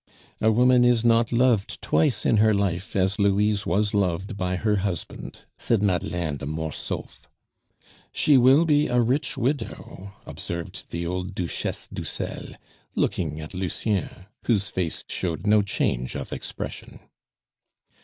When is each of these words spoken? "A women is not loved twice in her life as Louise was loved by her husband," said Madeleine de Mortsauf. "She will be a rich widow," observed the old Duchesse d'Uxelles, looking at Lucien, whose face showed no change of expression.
"A 0.41 0.51
women 0.51 0.83
is 0.83 1.05
not 1.05 1.31
loved 1.31 1.79
twice 1.79 2.25
in 2.25 2.37
her 2.37 2.55
life 2.55 2.95
as 2.95 3.19
Louise 3.19 3.67
was 3.67 3.93
loved 3.93 4.35
by 4.35 4.55
her 4.55 4.77
husband," 4.77 5.41
said 5.59 5.83
Madeleine 5.83 6.37
de 6.37 6.47
Mortsauf. 6.47 7.29
"She 8.11 8.35
will 8.35 8.65
be 8.65 8.87
a 8.87 8.99
rich 8.99 9.37
widow," 9.37 10.13
observed 10.25 10.89
the 10.89 11.05
old 11.05 11.35
Duchesse 11.35 11.87
d'Uxelles, 11.93 12.55
looking 12.95 13.39
at 13.41 13.53
Lucien, 13.53 14.25
whose 14.47 14.69
face 14.69 15.03
showed 15.07 15.45
no 15.45 15.61
change 15.61 16.15
of 16.15 16.33
expression. 16.33 17.01